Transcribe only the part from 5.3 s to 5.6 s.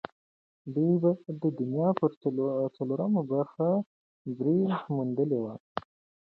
وي.